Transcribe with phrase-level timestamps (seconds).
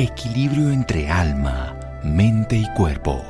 [0.00, 3.22] equilibrio entre alma, mente y cuerpo.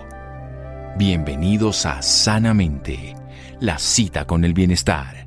[0.96, 3.16] Bienvenidos a Sanamente,
[3.58, 5.24] la cita con el bienestar.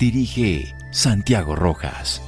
[0.00, 2.20] Dirige Santiago Rojas.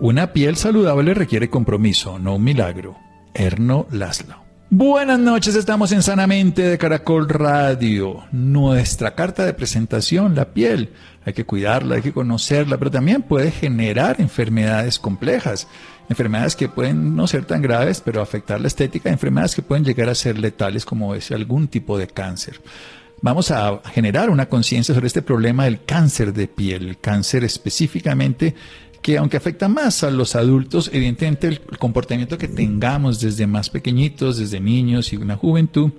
[0.00, 2.96] Una piel saludable requiere compromiso, no un milagro.
[3.34, 4.49] Erno Laszlo.
[4.72, 8.22] Buenas noches, estamos en Sanamente de Caracol Radio.
[8.30, 10.92] Nuestra carta de presentación, la piel.
[11.24, 15.66] Hay que cuidarla, hay que conocerla, pero también puede generar enfermedades complejas.
[16.08, 19.10] Enfermedades que pueden no ser tan graves, pero afectar la estética.
[19.10, 22.60] Enfermedades que pueden llegar a ser letales, como es algún tipo de cáncer.
[23.22, 28.54] Vamos a generar una conciencia sobre este problema del cáncer de piel, el cáncer específicamente
[29.02, 34.38] que aunque afecta más a los adultos, evidentemente el comportamiento que tengamos desde más pequeñitos,
[34.38, 35.90] desde niños y una juventud,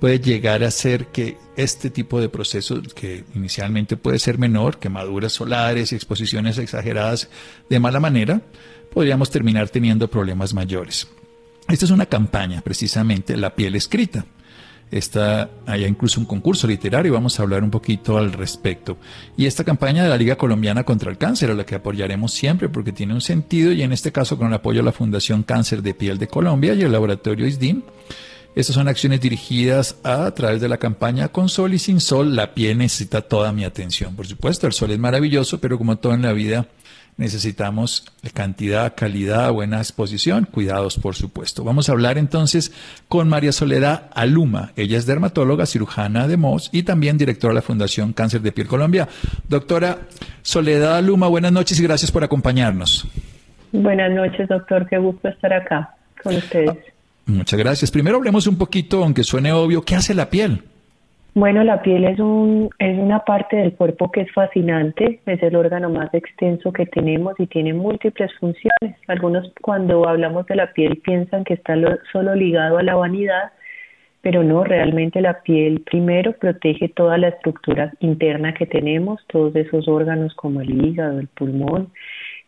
[0.00, 5.32] puede llegar a ser que este tipo de procesos, que inicialmente puede ser menor, quemaduras
[5.32, 7.30] solares y exposiciones exageradas
[7.70, 8.42] de mala manera,
[8.92, 11.08] podríamos terminar teniendo problemas mayores.
[11.68, 14.26] Esta es una campaña, precisamente, la piel escrita.
[14.92, 18.98] Está, hay incluso un concurso literario, vamos a hablar un poquito al respecto.
[19.38, 22.68] Y esta campaña de la Liga Colombiana contra el Cáncer, a la que apoyaremos siempre
[22.68, 25.82] porque tiene un sentido, y en este caso con el apoyo de la Fundación Cáncer
[25.82, 27.80] de Piel de Colombia y el laboratorio ISDIM.
[28.54, 32.36] Estas son acciones dirigidas a, a través de la campaña Con Sol y Sin Sol,
[32.36, 34.14] la piel necesita toda mi atención.
[34.14, 36.66] Por supuesto, el sol es maravilloso, pero como todo en la vida,
[37.16, 41.64] necesitamos cantidad, calidad, buena exposición, cuidados por supuesto.
[41.64, 42.72] Vamos a hablar entonces
[43.08, 44.72] con María Soledad Aluma.
[44.76, 48.66] Ella es dermatóloga, cirujana de MOS y también directora de la Fundación Cáncer de Piel
[48.66, 49.08] Colombia.
[49.48, 49.98] Doctora
[50.42, 53.06] Soledad Aluma, buenas noches y gracias por acompañarnos.
[53.72, 54.86] Buenas noches, doctor.
[54.88, 56.76] Qué gusto estar acá con ustedes.
[57.26, 57.90] Muchas gracias.
[57.90, 60.64] Primero hablemos un poquito, aunque suene obvio, ¿qué hace la piel?
[61.34, 65.56] Bueno, la piel es, un, es una parte del cuerpo que es fascinante, es el
[65.56, 68.98] órgano más extenso que tenemos y tiene múltiples funciones.
[69.08, 71.74] Algunos cuando hablamos de la piel piensan que está
[72.12, 73.52] solo ligado a la vanidad,
[74.20, 79.88] pero no, realmente la piel primero protege toda la estructura interna que tenemos, todos esos
[79.88, 81.92] órganos como el hígado, el pulmón,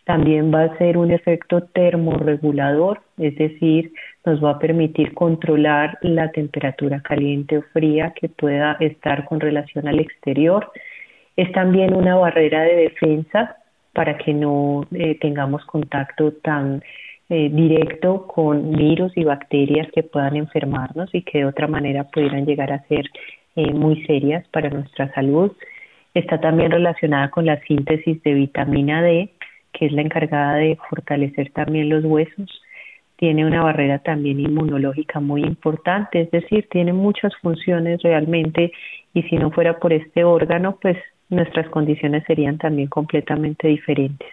[0.05, 3.93] también va a ser un efecto termorregulador, es decir,
[4.25, 9.87] nos va a permitir controlar la temperatura caliente o fría que pueda estar con relación
[9.87, 10.71] al exterior.
[11.37, 13.57] Es también una barrera de defensa
[13.93, 16.83] para que no eh, tengamos contacto tan
[17.29, 22.45] eh, directo con virus y bacterias que puedan enfermarnos y que de otra manera pudieran
[22.45, 23.07] llegar a ser
[23.57, 25.53] eh, muy serias para nuestra salud.
[26.15, 29.31] Está también relacionada con la síntesis de vitamina D,
[29.73, 32.63] que es la encargada de fortalecer también los huesos,
[33.17, 38.73] tiene una barrera también inmunológica muy importante, es decir, tiene muchas funciones realmente
[39.13, 40.97] y si no fuera por este órgano, pues
[41.29, 44.29] nuestras condiciones serían también completamente diferentes.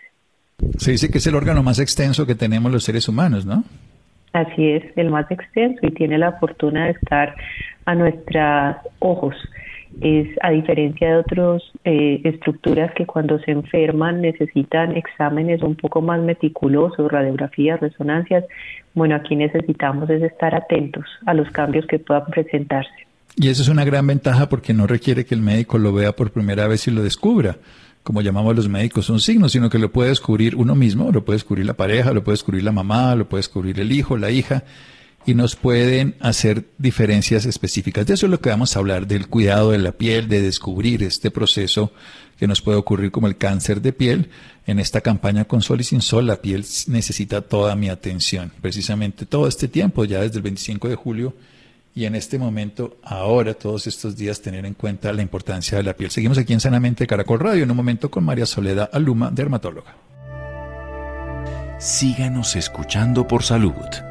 [0.77, 3.63] Se dice que es el órgano más extenso que tenemos los seres humanos, ¿no?
[4.33, 7.35] Así es, el más extenso y tiene la fortuna de estar
[7.85, 9.35] a nuestros ojos
[9.99, 16.01] es a diferencia de otras eh, estructuras que cuando se enferman necesitan exámenes un poco
[16.01, 18.45] más meticulosos, radiografías, resonancias,
[18.93, 22.91] bueno, aquí necesitamos es estar atentos a los cambios que puedan presentarse.
[23.35, 26.31] Y eso es una gran ventaja porque no requiere que el médico lo vea por
[26.31, 27.57] primera vez y lo descubra,
[28.03, 31.37] como llamamos los médicos, un signo, sino que lo puede descubrir uno mismo, lo puede
[31.37, 34.63] descubrir la pareja, lo puede descubrir la mamá, lo puede descubrir el hijo, la hija,
[35.25, 38.05] y nos pueden hacer diferencias específicas.
[38.05, 41.03] De eso es lo que vamos a hablar, del cuidado de la piel, de descubrir
[41.03, 41.91] este proceso
[42.37, 44.29] que nos puede ocurrir como el cáncer de piel.
[44.65, 48.51] En esta campaña con sol y sin sol, la piel necesita toda mi atención.
[48.61, 51.35] Precisamente todo este tiempo, ya desde el 25 de julio
[51.93, 55.93] y en este momento, ahora, todos estos días, tener en cuenta la importancia de la
[55.93, 56.09] piel.
[56.09, 59.95] Seguimos aquí en Sanamente Caracol Radio, en un momento con María Soledad Aluma, dermatóloga.
[61.79, 64.10] Síganos escuchando por salud.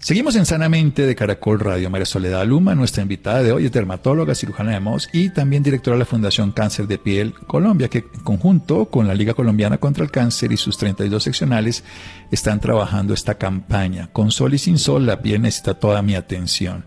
[0.00, 1.90] Seguimos en Sanamente de Caracol Radio.
[1.90, 5.96] María Soledad Luma, nuestra invitada de hoy, es dermatóloga, cirujana de MOS y también directora
[5.96, 10.04] de la Fundación Cáncer de Piel Colombia, que en conjunto con la Liga Colombiana contra
[10.04, 11.82] el Cáncer y sus 32 seccionales
[12.30, 14.08] están trabajando esta campaña.
[14.12, 16.84] Con sol y sin sol, la piel necesita toda mi atención.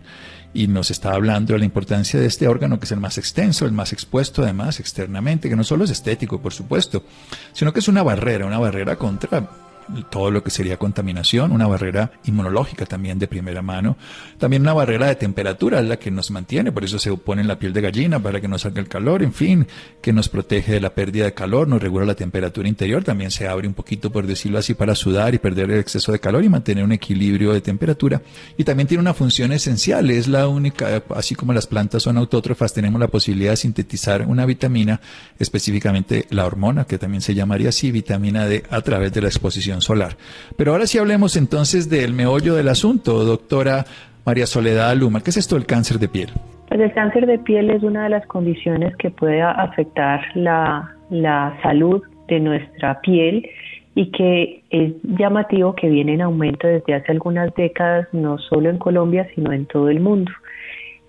[0.54, 3.66] Y nos está hablando de la importancia de este órgano que es el más extenso,
[3.66, 7.04] el más expuesto además externamente, que no solo es estético, por supuesto,
[7.52, 9.48] sino que es una barrera, una barrera contra
[10.10, 13.96] todo lo que sería contaminación, una barrera inmunológica también de primera mano,
[14.38, 17.48] también una barrera de temperatura es la que nos mantiene, por eso se pone en
[17.48, 19.66] la piel de gallina para que no salga el calor, en fin,
[20.00, 23.48] que nos protege de la pérdida de calor, nos regula la temperatura interior, también se
[23.48, 26.48] abre un poquito, por decirlo así, para sudar y perder el exceso de calor y
[26.48, 28.22] mantener un equilibrio de temperatura.
[28.56, 32.74] Y también tiene una función esencial, es la única, así como las plantas son autótrofas,
[32.74, 35.00] tenemos la posibilidad de sintetizar una vitamina,
[35.38, 39.71] específicamente la hormona, que también se llamaría así, vitamina D, a través de la exposición
[39.80, 40.16] solar.
[40.56, 43.84] Pero ahora sí hablemos entonces del meollo del asunto, doctora
[44.24, 45.22] María Soledad Luma.
[45.22, 46.30] ¿Qué es esto del cáncer de piel?
[46.68, 51.58] Pues el cáncer de piel es una de las condiciones que puede afectar la, la
[51.62, 53.48] salud de nuestra piel
[53.94, 58.78] y que es llamativo que viene en aumento desde hace algunas décadas, no solo en
[58.78, 60.32] Colombia, sino en todo el mundo.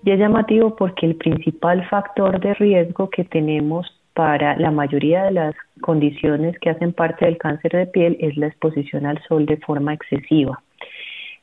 [0.04, 5.32] Y es llamativo porque el principal factor de riesgo que tenemos para la mayoría de
[5.32, 9.56] las condiciones que hacen parte del cáncer de piel es la exposición al sol de
[9.58, 10.62] forma excesiva.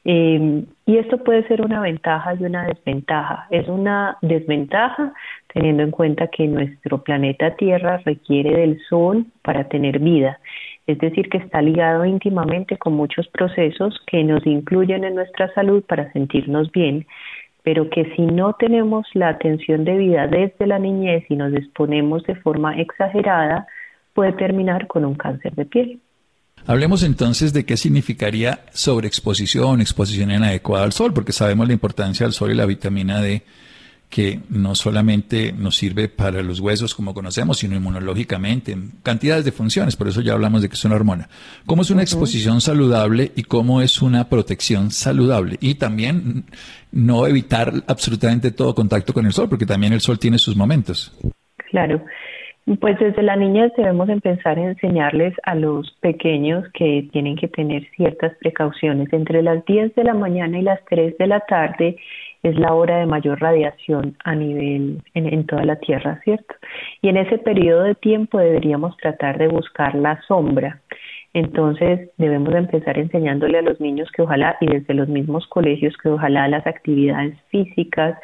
[0.04, 3.48] Eh, y esto puede ser una ventaja y una desventaja.
[3.52, 5.14] Es una desventaja
[5.54, 10.40] teniendo en cuenta que nuestro planeta Tierra requiere del sol para tener vida.
[10.88, 15.84] Es decir, que está ligado íntimamente con muchos procesos que nos incluyen en nuestra salud
[15.84, 17.06] para sentirnos bien,
[17.64, 22.36] pero que si no tenemos la atención debida desde la niñez y nos exponemos de
[22.36, 23.68] forma exagerada,
[24.14, 26.00] puede terminar con un cáncer de piel.
[26.66, 32.34] Hablemos entonces de qué significaría sobreexposición, exposición inadecuada al sol, porque sabemos la importancia del
[32.34, 33.44] sol y la vitamina D,
[34.12, 39.54] que no solamente nos sirve para los huesos como conocemos, sino inmunológicamente, en cantidades de
[39.54, 41.30] funciones, por eso ya hablamos de que es una hormona.
[41.66, 45.56] ¿Cómo es una exposición saludable y cómo es una protección saludable?
[45.62, 46.44] Y también
[46.92, 51.18] no evitar absolutamente todo contacto con el sol, porque también el sol tiene sus momentos.
[51.70, 52.04] Claro.
[52.80, 57.88] Pues desde la niñez debemos empezar a enseñarles a los pequeños que tienen que tener
[57.96, 59.12] ciertas precauciones.
[59.14, 61.98] Entre las 10 de la mañana y las 3 de la tarde
[62.44, 66.56] es la hora de mayor radiación a nivel en, toda la Tierra, ¿cierto?
[67.02, 70.82] Y en ese periodo de tiempo deberíamos tratar de buscar la sombra.
[71.34, 76.10] Entonces debemos empezar enseñándole a los niños que ojalá y desde los mismos colegios que
[76.10, 78.18] ojalá las actividades físicas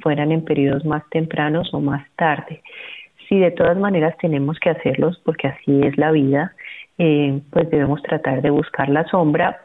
[0.00, 2.62] fueran en periodos más tempranos o más tarde
[3.28, 6.54] si de todas maneras tenemos que hacerlos porque así es la vida,
[6.98, 9.60] eh, pues debemos tratar de buscar la sombra,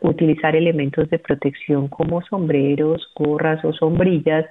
[0.00, 4.46] utilizar elementos de protección como sombreros, gorras o sombrillas.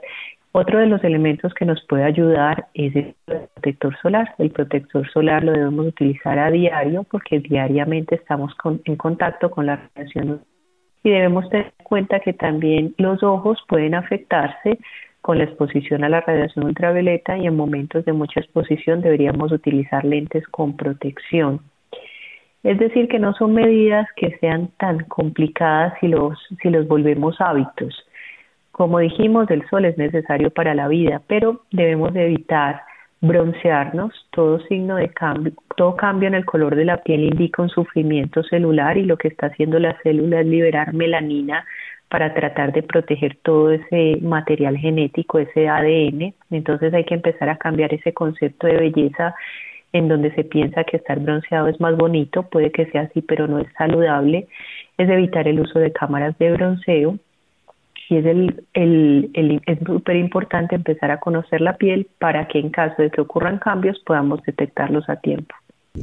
[0.51, 4.33] Otro de los elementos que nos puede ayudar es el protector solar.
[4.39, 8.53] El protector solar lo debemos utilizar a diario porque diariamente estamos
[8.85, 10.41] en contacto con la radiación
[11.03, 14.79] y debemos tener en cuenta que también los ojos pueden afectarse
[15.21, 20.03] con la exposición a la radiación ultravioleta y en momentos de mucha exposición deberíamos utilizar
[20.05, 21.61] lentes con protección.
[22.63, 27.39] Es decir, que no son medidas que sean tan complicadas si los, si los volvemos
[27.39, 28.05] hábitos.
[28.71, 32.81] Como dijimos, el sol es necesario para la vida, pero debemos evitar
[33.21, 34.13] broncearnos.
[34.31, 38.43] Todo signo de cambio, todo cambio en el color de la piel indica un sufrimiento
[38.43, 41.65] celular y lo que está haciendo la célula es liberar melanina
[42.09, 46.33] para tratar de proteger todo ese material genético, ese ADN.
[46.49, 49.35] Entonces hay que empezar a cambiar ese concepto de belleza
[49.93, 53.47] en donde se piensa que estar bronceado es más bonito, puede que sea así, pero
[53.47, 54.47] no es saludable,
[54.97, 57.17] es evitar el uso de cámaras de bronceo
[58.09, 62.59] y es el, el, el es súper importante empezar a conocer la piel para que
[62.59, 65.55] en caso de que ocurran cambios podamos detectarlos a tiempo.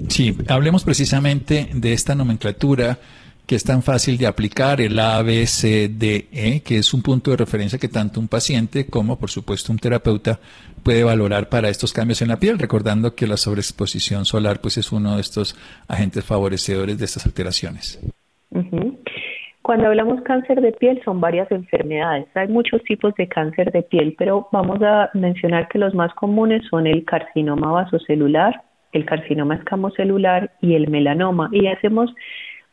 [0.08, 2.98] Sí, hablemos precisamente de esta nomenclatura
[3.46, 7.88] que es tan fácil de aplicar, el ABCDE, que es un punto de referencia que
[7.88, 10.40] tanto un paciente como, por supuesto, un terapeuta
[10.82, 14.90] puede valorar para estos cambios en la piel, recordando que la sobreexposición solar pues es
[14.90, 15.54] uno de estos
[15.88, 18.00] agentes favorecedores de estas alteraciones.
[19.62, 22.26] Cuando hablamos cáncer de piel son varias enfermedades.
[22.34, 26.62] Hay muchos tipos de cáncer de piel, pero vamos a mencionar que los más comunes
[26.70, 28.62] son el carcinoma vasocelular,
[28.92, 31.48] el carcinoma escamocelular y el melanoma.
[31.52, 32.14] Y hacemos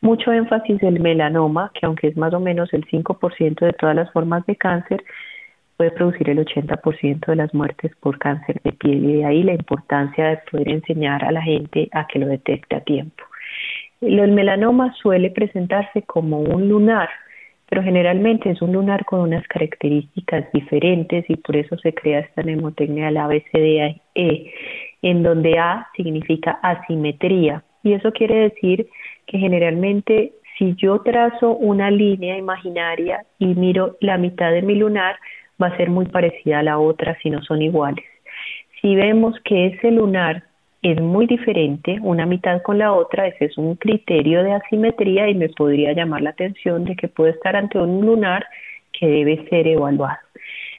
[0.04, 4.12] mucho énfasis el melanoma, que aunque es más o menos el 5% de todas las
[4.12, 5.02] formas de cáncer,
[5.76, 9.54] puede producir el 80% de las muertes por cáncer de piel y de ahí la
[9.54, 13.24] importancia de poder enseñar a la gente a que lo detecte a tiempo.
[14.00, 17.08] El melanoma suele presentarse como un lunar,
[17.68, 22.42] pero generalmente es un lunar con unas características diferentes y por eso se crea esta
[22.42, 24.02] mnemotecnia de la ABCDE,
[25.02, 28.88] en donde A significa asimetría y eso quiere decir
[29.26, 35.16] que generalmente si yo trazo una línea imaginaria y miro la mitad de mi lunar,
[35.60, 38.04] va a ser muy parecida a la otra si no son iguales.
[38.80, 40.44] Si vemos que ese lunar
[40.82, 45.34] es muy diferente una mitad con la otra, ese es un criterio de asimetría y
[45.34, 48.46] me podría llamar la atención de que puedo estar ante un lunar
[48.92, 50.23] que debe ser evaluado.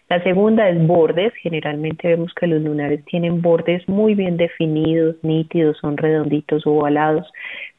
[0.08, 1.34] La segunda es bordes.
[1.42, 7.28] Generalmente vemos que los lunares tienen bordes muy bien definidos, nítidos, son redonditos ovalados,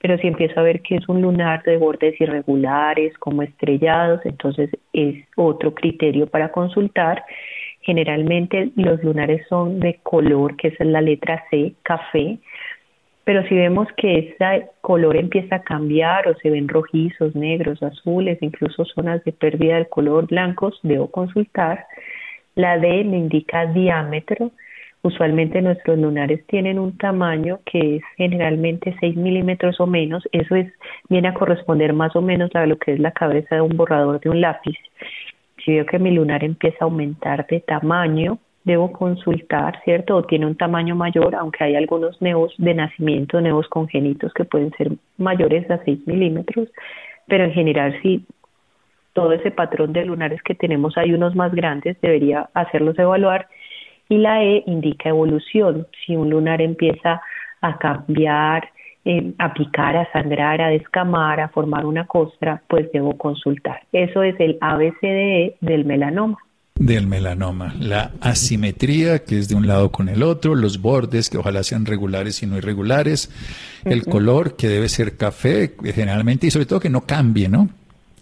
[0.01, 4.71] pero si empiezo a ver que es un lunar de bordes irregulares, como estrellados, entonces
[4.93, 7.25] es otro criterio para consultar.
[7.83, 12.39] Generalmente los lunares son de color, que es la letra C, café,
[13.27, 18.39] pero si vemos que ese color empieza a cambiar o se ven rojizos, negros, azules,
[18.41, 21.87] incluso zonas de pérdida del color blancos, debo consultar.
[22.57, 24.51] La D me indica diámetro.
[25.03, 30.27] Usualmente nuestros lunares tienen un tamaño que es generalmente 6 milímetros o menos.
[30.33, 30.73] Eso es,
[31.09, 34.21] viene a corresponder más o menos a lo que es la cabeza de un borrador
[34.21, 34.77] de un lápiz.
[35.65, 40.17] Si veo que mi lunar empieza a aumentar de tamaño, debo consultar, ¿cierto?
[40.17, 44.73] O tiene un tamaño mayor, aunque hay algunos neos de nacimiento, neos congénitos que pueden
[44.79, 46.69] ser mayores a 6 milímetros,
[47.29, 48.25] pero en general si
[49.17, 53.49] todo ese patrón de lunares que tenemos hay unos más grandes, debería hacerlos evaluar.
[54.11, 57.23] Y la E indica evolución, si un lunar empieza
[57.63, 58.69] a cambiar,
[59.07, 63.85] eh, a picar, a sangrar, a descamar, a formar una costra, pues debo consultar.
[63.91, 66.37] Eso es el ABCDE del melanoma
[66.79, 67.75] del melanoma.
[67.81, 71.87] La asimetría, que es de un lado con el otro, los bordes, que ojalá sean
[71.87, 73.31] regulares y no irregulares,
[73.87, 77.71] el color, que debe ser café, generalmente, y sobre todo que no cambie, ¿no?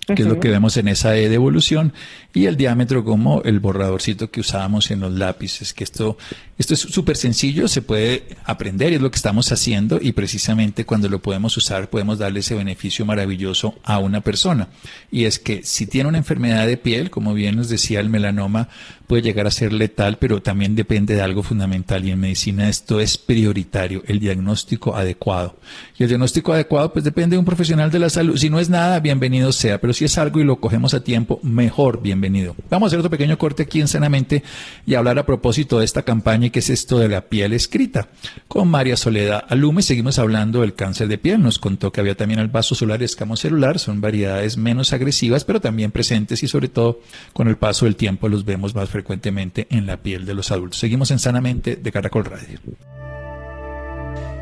[0.07, 1.93] Que es lo que vemos en esa E de evolución,
[2.35, 6.19] y el diámetro como el borradorcito que usábamos en los lápices, que esto,
[6.59, 10.85] esto es súper sencillo, se puede aprender y es lo que estamos haciendo y precisamente
[10.85, 14.69] cuando lo podemos usar podemos darle ese beneficio maravilloso a una persona.
[15.11, 18.69] Y es que si tiene una enfermedad de piel, como bien nos decía el melanoma,
[19.07, 23.01] puede llegar a ser letal, pero también depende de algo fundamental y en medicina esto
[23.01, 25.57] es prioritario, el diagnóstico adecuado.
[25.99, 28.37] Y el diagnóstico adecuado pues depende de un profesional de la salud.
[28.37, 31.41] Si no es nada, bienvenido sea, pero si es algo y lo cogemos a tiempo,
[31.43, 32.57] mejor, bienvenido.
[32.71, 34.43] Vamos a hacer otro pequeño corte aquí en Sanamente
[34.87, 38.09] y hablar a propósito de esta campaña que es esto de la piel escrita.
[38.49, 41.43] Con María Soledad Alume seguimos hablando del cáncer de piel.
[41.43, 45.45] Nos contó que había también el vaso solar y escamo celular, son variedades menos agresivas,
[45.45, 47.01] pero también presentes y sobre todo
[47.33, 50.79] con el paso del tiempo los vemos más frecuentemente en la piel de los adultos.
[50.79, 52.61] Seguimos en Sanamente de Caracol Radio.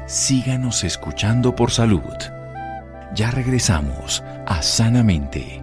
[0.07, 2.03] Síganos escuchando por salud.
[3.15, 5.63] Ya regresamos a Sanamente.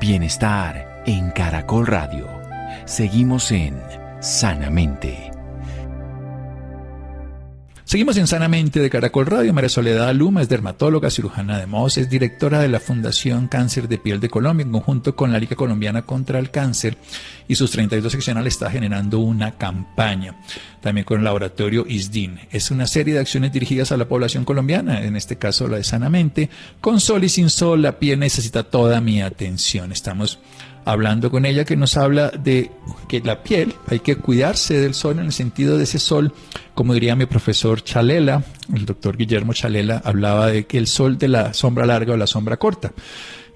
[0.00, 2.28] Bienestar en Caracol Radio.
[2.84, 3.76] Seguimos en
[4.20, 5.33] Sanamente.
[7.94, 9.54] Seguimos en Sanamente de Caracol Radio.
[9.54, 13.98] María Soledad Luma es dermatóloga, cirujana de MOS, es directora de la Fundación Cáncer de
[13.98, 16.98] Piel de Colombia en conjunto con la Liga Colombiana contra el Cáncer
[17.46, 20.34] y sus 32 seccionales está generando una campaña
[20.80, 22.40] también con el laboratorio ISDIN.
[22.50, 25.84] Es una serie de acciones dirigidas a la población colombiana, en este caso la de
[25.84, 26.50] Sanamente.
[26.80, 29.92] Con sol y sin sol la piel necesita toda mi atención.
[29.92, 30.40] Estamos
[30.84, 32.70] hablando con ella que nos habla de
[33.08, 36.32] que la piel hay que cuidarse del sol en el sentido de ese sol,
[36.74, 41.28] como diría mi profesor Chalela, el doctor Guillermo Chalela, hablaba de que el sol de
[41.28, 42.92] la sombra larga o la sombra corta.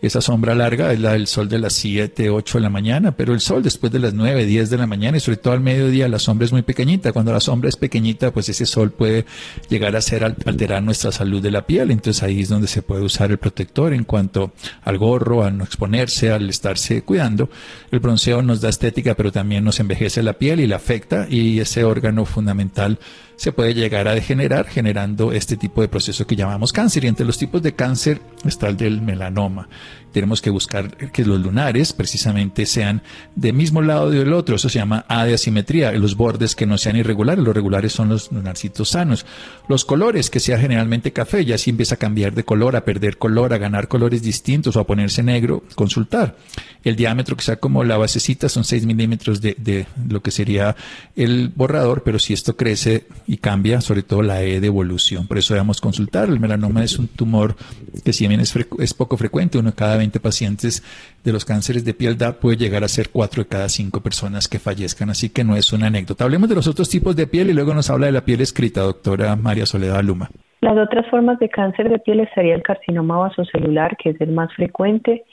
[0.01, 3.35] Esa sombra larga es la del sol de las 7, 8 de la mañana, pero
[3.35, 6.07] el sol después de las 9, 10 de la mañana y sobre todo al mediodía
[6.09, 7.13] la sombra es muy pequeñita.
[7.13, 9.27] Cuando la sombra es pequeñita, pues ese sol puede
[9.69, 11.91] llegar a ser alterar nuestra salud de la piel.
[11.91, 14.53] Entonces ahí es donde se puede usar el protector en cuanto
[14.85, 17.51] al gorro, al no exponerse, al estarse cuidando.
[17.91, 21.59] El bronceo nos da estética, pero también nos envejece la piel y la afecta y
[21.59, 23.01] ese órgano fundamental
[23.39, 27.05] se puede llegar a degenerar generando este tipo de proceso que llamamos cáncer.
[27.05, 29.69] Y entre los tipos de cáncer está el del melanoma.
[30.11, 33.01] Tenemos que buscar que los lunares precisamente sean
[33.37, 34.57] del mismo lado del otro.
[34.57, 35.93] Eso se llama A de asimetría.
[35.93, 37.45] Los bordes que no sean irregulares.
[37.45, 39.25] Los regulares son los lunarcitos sanos.
[39.69, 41.45] Los colores que sea generalmente café.
[41.45, 44.81] Ya si empieza a cambiar de color, a perder color, a ganar colores distintos o
[44.81, 46.35] a ponerse negro, consultar.
[46.83, 50.75] El diámetro que sea como la basecita son 6 milímetros de, de lo que sería
[51.15, 52.03] el borrador.
[52.03, 55.29] Pero si esto crece y cambia, sobre todo la E de evolución.
[55.29, 56.31] Por eso debemos consultar.
[56.31, 57.55] El melanoma es un tumor
[58.03, 60.83] que si bien es, es poco frecuente, uno de cada 20 pacientes
[61.23, 64.49] de los cánceres de piel da puede llegar a ser 4 de cada 5 personas
[64.49, 66.25] que fallezcan, así que no es una anécdota.
[66.25, 68.81] Hablemos de los otros tipos de piel y luego nos habla de la piel escrita,
[68.81, 70.31] doctora María Soledad Luma.
[70.63, 74.51] Las otras formas de cáncer de piel estaría el carcinoma vasocelular, que es el más
[74.55, 75.25] frecuente.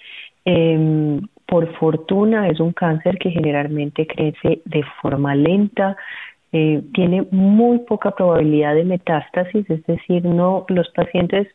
[0.43, 5.95] Eh, por fortuna es un cáncer que generalmente crece de forma lenta,
[6.51, 11.47] eh, tiene muy poca probabilidad de metástasis, es decir, no los pacientes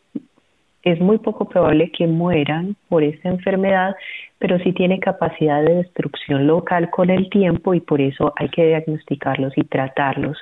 [0.83, 3.95] es muy poco probable que mueran por esta enfermedad,
[4.41, 8.67] pero sí tiene capacidad de destrucción local con el tiempo y por eso hay que
[8.67, 10.39] diagnosticarlos y tratarlos.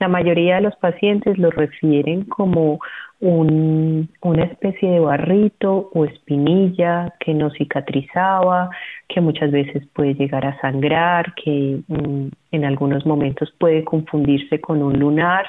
[0.00, 2.80] La mayoría de los pacientes los refieren como
[3.20, 8.70] una especie de barrito o espinilla que no cicatrizaba,
[9.08, 14.82] que muchas veces puede llegar a sangrar, que mm, en algunos momentos puede confundirse con
[14.82, 15.46] un lunar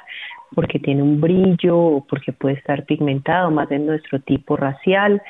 [0.53, 5.21] porque tiene un brillo o porque puede estar pigmentado más en nuestro tipo racial.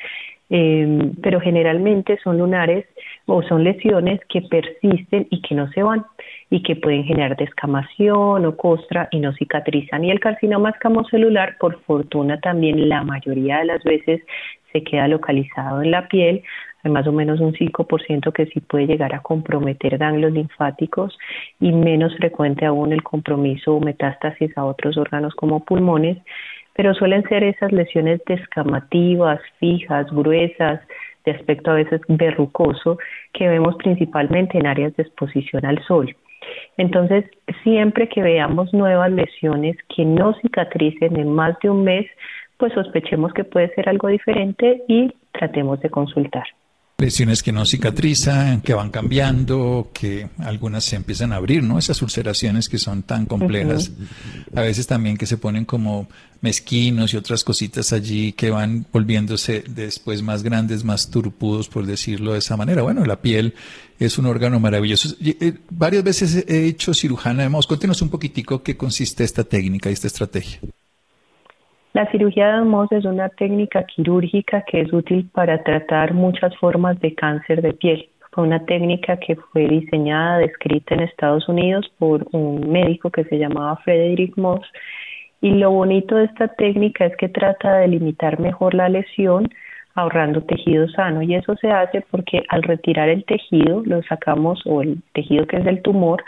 [0.48, 2.86] Em, pero generalmente son lunares
[3.26, 6.04] o son lesiones que persisten y que no se van
[6.50, 10.04] y que pueden generar descamación o costra y no cicatrizan.
[10.04, 14.22] Y el carcinoma escamocelular, por fortuna, también la mayoría de las veces
[14.72, 16.42] se queda localizado en la piel,
[16.84, 21.18] hay más o menos un 5% que sí puede llegar a comprometer ganglios linfáticos
[21.58, 26.18] y menos frecuente aún el compromiso o metástasis a otros órganos como pulmones
[26.76, 30.80] pero suelen ser esas lesiones descamativas, fijas, gruesas,
[31.24, 32.98] de aspecto a veces verrucoso,
[33.32, 36.14] que vemos principalmente en áreas de exposición al sol.
[36.76, 37.24] Entonces,
[37.64, 42.06] siempre que veamos nuevas lesiones que no cicatricen en más de un mes,
[42.58, 46.44] pues sospechemos que puede ser algo diferente y tratemos de consultar
[46.98, 51.78] lesiones que no cicatrizan, que van cambiando, que algunas se empiezan a abrir, ¿no?
[51.78, 53.92] Esas ulceraciones que son tan complejas.
[54.54, 56.08] A veces también que se ponen como
[56.40, 62.32] mezquinos y otras cositas allí que van volviéndose después más grandes, más turpudos, por decirlo
[62.32, 62.80] de esa manera.
[62.80, 63.54] Bueno, la piel
[63.98, 65.14] es un órgano maravilloso.
[65.20, 69.92] Eh, varias veces he hecho cirujana de Cuéntenos un poquitico qué consiste esta técnica y
[69.92, 70.60] esta estrategia.
[71.92, 77.00] La cirugía de Mohs es una técnica quirúrgica que es útil para tratar muchas formas
[77.00, 78.08] de cáncer de piel.
[78.32, 83.38] Fue una técnica que fue diseñada, descrita en Estados Unidos por un médico que se
[83.38, 84.66] llamaba Frederick Moss.
[85.40, 89.48] Y lo bonito de esta técnica es que trata de limitar mejor la lesión
[89.94, 94.82] ahorrando tejido sano y eso se hace porque al retirar el tejido lo sacamos o
[94.82, 96.22] el tejido que es del tumor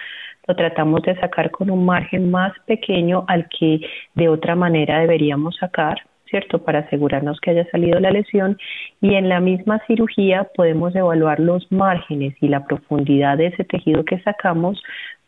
[0.49, 3.81] lo tratamos de sacar con un margen más pequeño al que
[4.15, 5.99] de otra manera deberíamos sacar,
[6.31, 6.65] ¿cierto?
[6.65, 8.57] Para asegurarnos que haya salido la lesión
[9.03, 14.05] y en la misma cirugía podemos evaluar los márgenes y la profundidad de ese tejido
[14.05, 14.83] que sacamos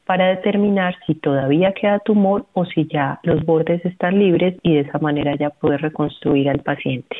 [0.06, 4.80] para determinar si todavía queda tumor o si ya los bordes están libres y de
[4.80, 7.16] esa manera ya poder reconstruir al paciente.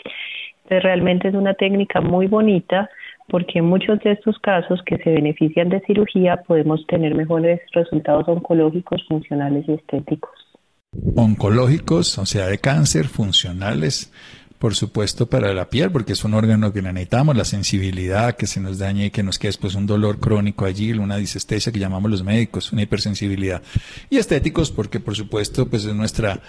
[0.65, 2.89] Entonces realmente es una técnica muy bonita
[3.31, 8.27] porque en muchos de estos casos que se benefician de cirugía podemos tener mejores resultados
[8.29, 10.33] oncológicos, funcionales y estéticos.
[11.15, 14.13] Oncológicos, o sea, de cáncer, funcionales,
[14.59, 18.61] por supuesto, para la piel, porque es un órgano que necesitamos, la sensibilidad, que se
[18.61, 22.11] nos dañe y que nos quede después un dolor crónico allí, una disestesia que llamamos
[22.11, 23.63] los médicos, una hipersensibilidad.
[24.11, 26.41] Y estéticos, porque por supuesto, pues es nuestra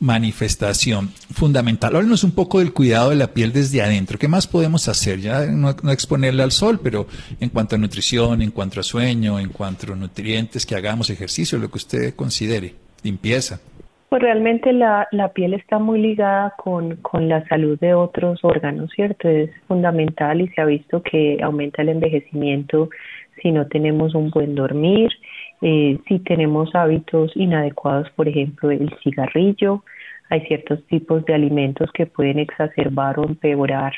[0.00, 1.96] manifestación fundamental.
[1.96, 4.18] Háblanos un poco del cuidado de la piel desde adentro.
[4.18, 5.20] ¿Qué más podemos hacer?
[5.20, 7.06] Ya no, exponerla al sol, pero
[7.40, 11.58] en cuanto a nutrición, en cuanto a sueño, en cuanto a nutrientes, que hagamos ejercicio,
[11.58, 13.60] lo que usted considere, limpieza.
[14.08, 18.90] Pues realmente la, la piel está muy ligada con, con la salud de otros órganos,
[18.94, 19.28] ¿cierto?
[19.28, 22.88] Es fundamental y se ha visto que aumenta el envejecimiento
[23.42, 25.10] si no tenemos un buen dormir,
[25.62, 29.84] eh, si tenemos hábitos inadecuados, por ejemplo, el cigarrillo,
[30.30, 33.94] hay ciertos tipos de alimentos que pueden exacerbar o empeorar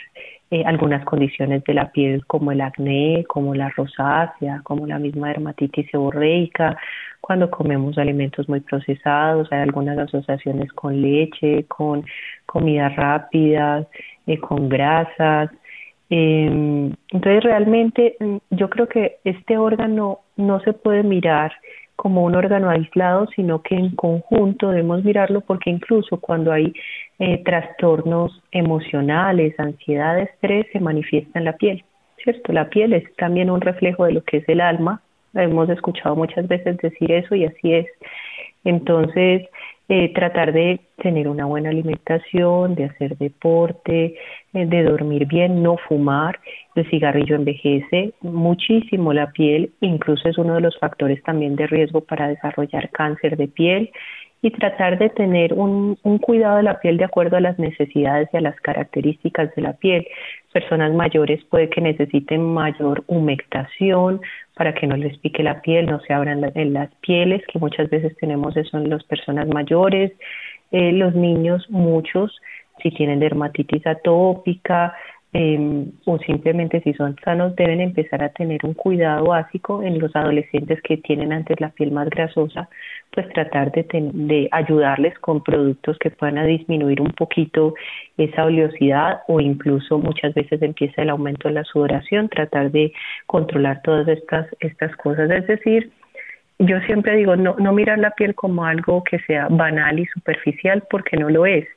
[0.51, 5.29] eh, algunas condiciones de la piel como el acné, como la rosácea, como la misma
[5.29, 6.77] dermatitis seborreica,
[7.21, 12.05] cuando comemos alimentos muy procesados, hay algunas asociaciones con leche, con
[12.47, 13.87] comidas rápidas,
[14.27, 15.51] eh, con grasas,
[16.11, 21.53] eh, entonces realmente mm, yo creo que este órgano no se puede mirar
[21.95, 26.73] como un órgano aislado, sino que en conjunto debemos mirarlo porque incluso cuando hay
[27.19, 31.85] eh, trastornos emocionales, ansiedad, estrés, se manifiesta en la piel,
[32.25, 32.53] ¿cierto?
[32.53, 35.03] La piel es también un reflejo de lo que es el alma,
[35.35, 37.87] hemos escuchado muchas veces decir eso y así es.
[38.65, 39.49] Entonces,
[39.89, 44.15] eh, tratar de tener una buena alimentación, de hacer deporte,
[44.55, 46.39] eh, de dormir bien, no fumar.
[46.77, 52.03] El cigarrillo envejece muchísimo la piel, incluso es uno de los factores también de riesgo
[52.03, 53.91] para desarrollar cáncer de piel
[54.43, 58.29] y tratar de tener un, un, cuidado de la piel de acuerdo a las necesidades
[58.33, 60.07] y a las características de la piel.
[60.53, 64.21] Personas mayores puede que necesiten mayor humectación
[64.55, 67.91] para que no les pique la piel, no se abran en las pieles, que muchas
[67.91, 70.13] veces tenemos eso en las personas mayores.
[70.71, 72.41] Eh, los niños, muchos,
[72.83, 74.95] si tienen dermatitis atópica,
[75.33, 80.15] Em, o simplemente si son sanos deben empezar a tener un cuidado básico en los
[80.17, 82.69] adolescentes que tienen antes la piel más grasosa,
[83.13, 87.75] pues tratar de, de ayudarles con productos que puedan disminuir un poquito
[88.19, 92.93] esa oleosidad o incluso muchas veces empieza el aumento de la sudoración, tratar de
[93.27, 95.93] controlar todas estas, estas cosas, es decir,
[96.59, 100.83] yo siempre digo, no, no mirar la piel como algo que sea banal y superficial
[100.91, 101.69] porque no lo es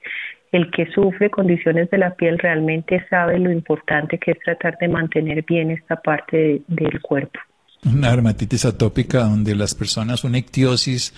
[0.54, 4.88] el que sufre condiciones de la piel realmente sabe lo importante que es tratar de
[4.88, 7.40] mantener bien esta parte del cuerpo.
[7.84, 11.14] Una dermatitis atópica donde las personas, una ictiosis,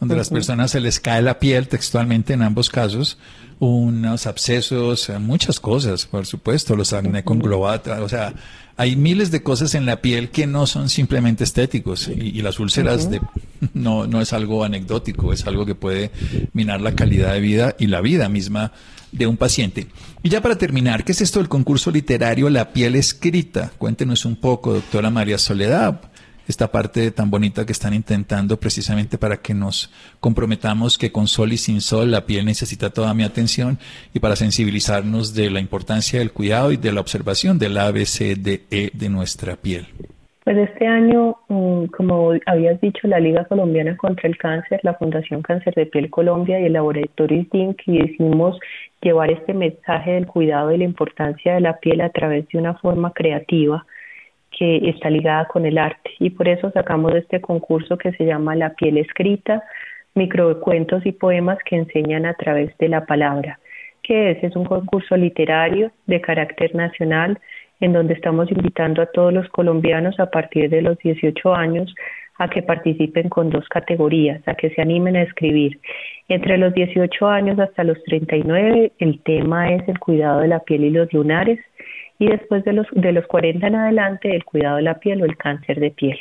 [0.00, 3.18] donde las personas se les cae la piel textualmente en ambos casos,
[3.58, 8.34] unos abscesos, muchas cosas, por supuesto, los acné con globata, o sea,
[8.76, 13.10] hay miles de cosas en la piel que no son simplemente estéticos y, las úlceras
[13.10, 13.20] de,
[13.74, 16.12] no, no es algo anecdótico, es algo que puede
[16.52, 18.72] minar la calidad de vida y la vida misma
[19.10, 19.88] de un paciente.
[20.22, 23.72] Y ya para terminar, ¿qué es esto del concurso literario La piel escrita?
[23.78, 26.00] Cuéntenos un poco, doctora María Soledad
[26.48, 31.52] esta parte tan bonita que están intentando precisamente para que nos comprometamos que con sol
[31.52, 33.78] y sin sol la piel necesita toda mi atención
[34.14, 39.08] y para sensibilizarnos de la importancia del cuidado y de la observación del ABCDE de
[39.10, 39.86] nuestra piel.
[40.48, 45.42] Pues este año, mm, como habías dicho, la Liga Colombiana contra el Cáncer, la Fundación
[45.42, 48.58] Cáncer de Piel Colombia y el Laboratorio DINC y decidimos
[49.02, 52.72] llevar este mensaje del cuidado y la importancia de la piel a través de una
[52.72, 53.84] forma creativa
[54.58, 58.56] que está ligada con el arte y por eso sacamos este concurso que se llama
[58.56, 59.62] La piel escrita,
[60.14, 63.60] microcuentos y poemas que enseñan a través de la palabra.
[64.02, 64.42] que es?
[64.42, 67.38] Es un concurso literario de carácter nacional
[67.80, 71.94] en donde estamos invitando a todos los colombianos a partir de los 18 años
[72.38, 75.78] a que participen con dos categorías, a que se animen a escribir.
[76.28, 80.84] Entre los 18 años hasta los 39, el tema es el cuidado de la piel
[80.84, 81.58] y los lunares
[82.18, 85.24] y después de los, de los 40 en adelante el cuidado de la piel o
[85.24, 86.18] el cáncer de piel.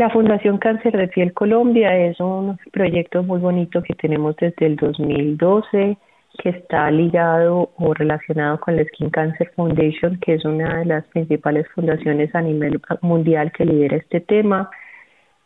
[0.00, 4.76] La Fundación Cáncer de Piel Colombia es un proyecto muy bonito que tenemos desde el
[4.76, 5.98] 2012
[6.38, 11.04] que está ligado o relacionado con la Skin Cancer Foundation, que es una de las
[11.08, 14.70] principales fundaciones a nivel mundial que lidera este tema.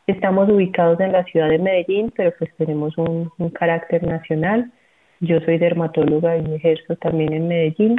[0.06, 4.70] Estamos ubicados en la ciudad de Medellín, pero pues tenemos un, un carácter nacional.
[5.18, 7.96] Yo soy dermatóloga y ejerzo también en Medellín.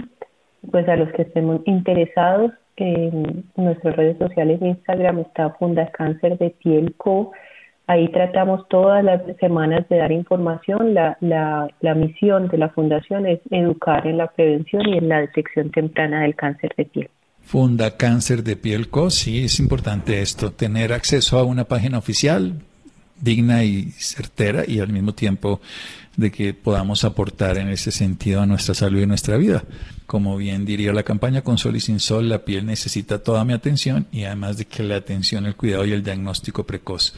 [0.72, 6.52] Pues a los que estemos interesados en nuestras redes sociales Instagram está Funda Cáncer de
[6.52, 7.32] Piel Co.
[7.88, 10.94] Ahí tratamos todas las semanas de dar información.
[10.94, 15.22] La, la, la misión de la fundación es educar en la prevención y en la
[15.22, 17.10] detección temprana del cáncer de piel.
[17.42, 19.12] Funda Cáncer de Piel Co.
[19.12, 22.56] Sí, es importante esto, tener acceso a una página oficial
[23.19, 25.62] digna y certera y al mismo tiempo
[26.17, 29.63] de que podamos aportar en ese sentido a nuestra salud y nuestra vida.
[30.06, 33.54] Como bien diría la campaña Con Sol y Sin Sol, la piel necesita toda mi
[33.54, 37.13] atención y además de que la atención, el cuidado y el diagnóstico precoz.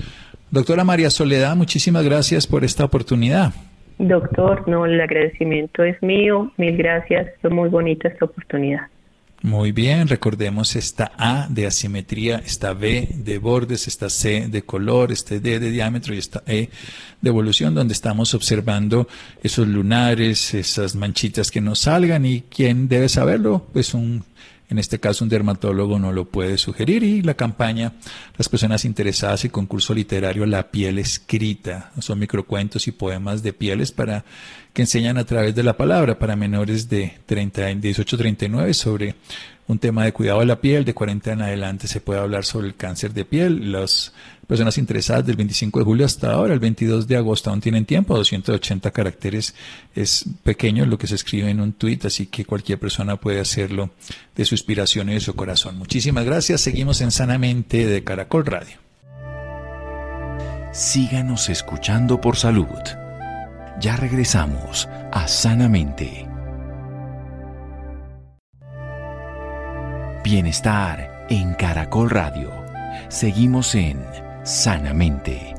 [0.49, 3.53] Doctora María Soledad, muchísimas gracias por esta oportunidad.
[3.99, 6.51] Doctor, no, el agradecimiento es mío.
[6.57, 7.27] Mil gracias.
[7.41, 8.87] Fue muy bonita esta oportunidad.
[9.43, 15.11] Muy bien, recordemos esta A de asimetría, esta B de bordes, esta C de color,
[15.11, 16.69] este D de diámetro y esta E
[17.21, 19.07] de evolución, donde estamos observando
[19.43, 22.25] esos lunares, esas manchitas que nos salgan.
[22.25, 24.23] Y quién debe saberlo, pues un
[24.69, 27.93] en este caso, un dermatólogo no lo puede sugerir y la campaña,
[28.37, 33.93] las personas interesadas y concurso literario La piel escrita, son microcuentos y poemas de pieles
[33.93, 34.25] para
[34.73, 39.15] que enseñan a través de la palabra para menores de 30, 18 39 sobre
[39.67, 42.67] un tema de cuidado de la piel, de 40 en adelante se puede hablar sobre
[42.67, 44.13] el cáncer de piel, las
[44.47, 48.15] personas interesadas del 25 de julio hasta ahora, el 22 de agosto aún tienen tiempo,
[48.15, 49.53] 280 caracteres
[49.93, 53.89] es pequeño lo que se escribe en un tuit, así que cualquier persona puede hacerlo
[54.35, 55.77] de su inspiración y de su corazón.
[55.77, 58.77] Muchísimas gracias, seguimos en Sanamente de Caracol Radio.
[60.71, 62.67] Síganos escuchando por salud.
[63.81, 66.26] Ya regresamos a Sanamente.
[70.29, 72.51] Bienestar en Caracol Radio.
[73.07, 74.03] Seguimos en
[74.43, 75.55] Sanamente.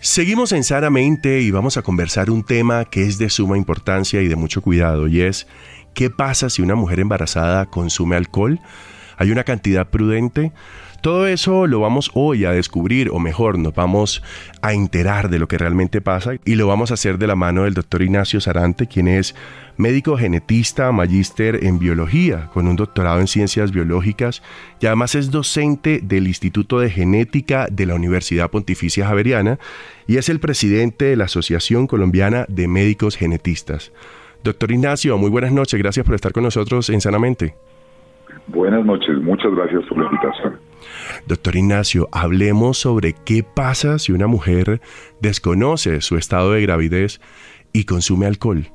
[0.00, 4.26] Seguimos en Sanamente y vamos a conversar un tema que es de suma importancia y
[4.26, 5.46] de mucho cuidado y es
[5.94, 8.58] ¿qué pasa si una mujer embarazada consume alcohol?
[9.16, 10.50] ¿Hay una cantidad prudente?
[11.04, 14.22] Todo eso lo vamos hoy a descubrir, o mejor, nos vamos
[14.62, 17.64] a enterar de lo que realmente pasa y lo vamos a hacer de la mano
[17.64, 19.36] del doctor Ignacio Sarante, quien es
[19.76, 24.42] médico genetista, magíster en biología, con un doctorado en ciencias biológicas
[24.80, 29.58] y además es docente del Instituto de Genética de la Universidad Pontificia Javeriana
[30.06, 33.92] y es el presidente de la Asociación Colombiana de Médicos Genetistas.
[34.42, 37.52] Doctor Ignacio, muy buenas noches, gracias por estar con nosotros en Sanamente.
[38.46, 40.73] Buenas noches, muchas gracias por la invitación.
[41.26, 44.80] Doctor Ignacio, hablemos sobre qué pasa si una mujer
[45.20, 47.20] desconoce su estado de gravidez
[47.72, 48.68] y consume alcohol.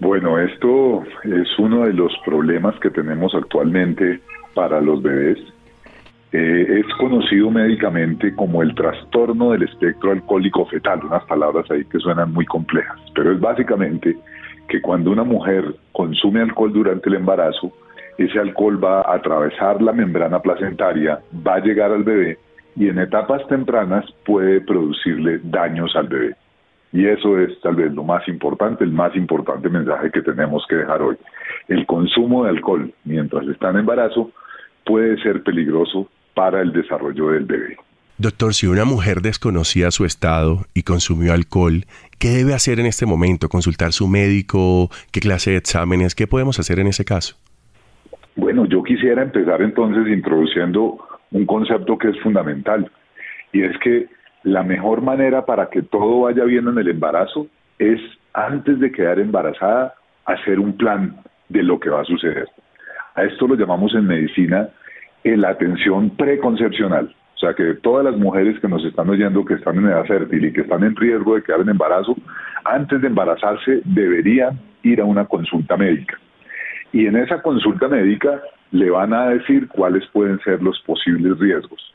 [0.00, 4.20] Bueno, esto es uno de los problemas que tenemos actualmente
[4.54, 5.38] para los bebés.
[6.32, 12.00] Eh, es conocido médicamente como el trastorno del espectro alcohólico fetal, unas palabras ahí que
[12.00, 14.16] suenan muy complejas, pero es básicamente
[14.68, 17.72] que cuando una mujer consume alcohol durante el embarazo,
[18.18, 22.38] ese alcohol va a atravesar la membrana placentaria, va a llegar al bebé
[22.76, 26.36] y en etapas tempranas puede producirle daños al bebé.
[26.92, 30.76] Y eso es tal vez lo más importante, el más importante mensaje que tenemos que
[30.76, 31.16] dejar hoy.
[31.68, 34.30] El consumo de alcohol mientras está en embarazo
[34.84, 37.76] puede ser peligroso para el desarrollo del bebé.
[38.16, 41.84] Doctor, si una mujer desconocía su estado y consumió alcohol,
[42.20, 43.48] ¿qué debe hacer en este momento?
[43.48, 44.88] ¿Consultar su médico?
[45.10, 46.14] ¿Qué clase de exámenes?
[46.14, 47.36] ¿Qué podemos hacer en ese caso?
[48.36, 50.98] Bueno, yo quisiera empezar entonces introduciendo
[51.30, 52.90] un concepto que es fundamental
[53.52, 54.08] y es que
[54.42, 57.46] la mejor manera para que todo vaya bien en el embarazo
[57.78, 58.00] es
[58.32, 59.94] antes de quedar embarazada
[60.26, 61.16] hacer un plan
[61.48, 62.48] de lo que va a suceder.
[63.14, 64.68] A esto lo llamamos en medicina
[65.24, 67.14] la atención preconcepcional.
[67.36, 70.44] O sea que todas las mujeres que nos están oyendo que están en edad fértil
[70.44, 72.16] y que están en riesgo de quedar en embarazo,
[72.64, 76.18] antes de embarazarse deberían ir a una consulta médica
[76.94, 81.92] y en esa consulta médica le van a decir cuáles pueden ser los posibles riesgos.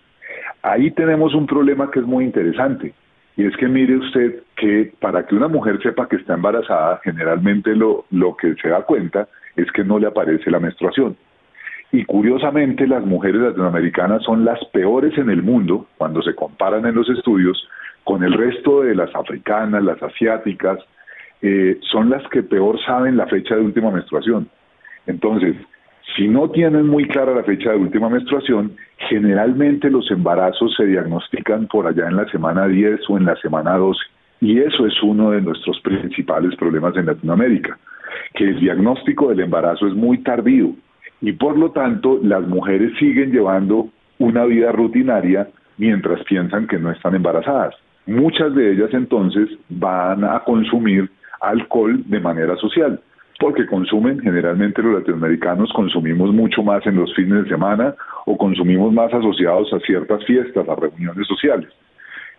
[0.62, 2.94] Ahí tenemos un problema que es muy interesante
[3.38, 7.74] y es que mire usted que para que una mujer sepa que está embarazada, generalmente
[7.78, 11.16] lo, lo que se da cuenta es que no le aparece la menstruación.
[11.94, 16.96] Y curiosamente las mujeres latinoamericanas son las peores en el mundo cuando se comparan en
[16.96, 17.70] los estudios
[18.04, 20.78] con el resto de las africanas, las asiáticas,
[21.42, 24.50] eh, son las que peor saben la fecha de última menstruación.
[25.10, 25.56] Entonces,
[26.16, 28.74] si no tienen muy clara la fecha de última menstruación,
[29.10, 33.76] generalmente los embarazos se diagnostican por allá en la semana 10 o en la semana
[33.76, 34.00] 12.
[34.42, 37.78] Y eso es uno de nuestros principales problemas en Latinoamérica,
[38.36, 40.74] que el diagnóstico del embarazo es muy tardío
[41.22, 46.92] y por lo tanto las mujeres siguen llevando una vida rutinaria mientras piensan que no
[46.92, 47.74] están embarazadas.
[48.06, 51.10] Muchas de ellas entonces van a consumir
[51.42, 53.02] alcohol de manera social
[53.40, 58.92] porque consumen, generalmente los latinoamericanos consumimos mucho más en los fines de semana o consumimos
[58.92, 61.70] más asociados a ciertas fiestas, a reuniones sociales.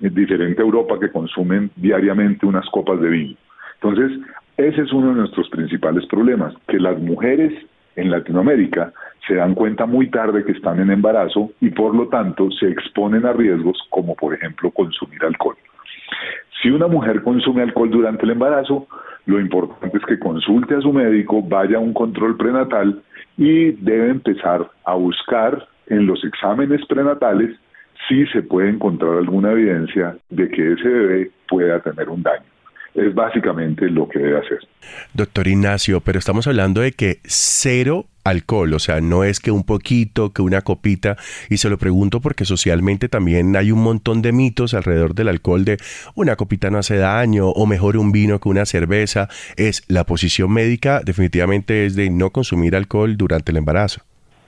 [0.00, 3.36] Es diferente Europa que consumen diariamente unas copas de vino.
[3.82, 4.20] Entonces,
[4.58, 7.52] ese es uno de nuestros principales problemas, que las mujeres
[7.96, 8.92] en Latinoamérica
[9.26, 13.24] se dan cuenta muy tarde que están en embarazo y por lo tanto se exponen
[13.24, 15.56] a riesgos como por ejemplo consumir alcohol.
[16.62, 18.86] Si una mujer consume alcohol durante el embarazo,
[19.26, 23.02] lo importante es que consulte a su médico, vaya a un control prenatal
[23.36, 27.56] y debe empezar a buscar en los exámenes prenatales
[28.08, 32.44] si se puede encontrar alguna evidencia de que ese bebé pueda tener un daño.
[32.94, 34.58] es básicamente lo que debe hacer.
[35.14, 39.64] Doctor Ignacio, pero estamos hablando de que cero alcohol, o sea, no es que un
[39.64, 41.16] poquito, que una copita,
[41.48, 45.64] y se lo pregunto porque socialmente también hay un montón de mitos alrededor del alcohol
[45.64, 45.78] de
[46.14, 50.52] una copita no hace daño o mejor un vino que una cerveza, es la posición
[50.52, 54.02] médica definitivamente es de no consumir alcohol durante el embarazo.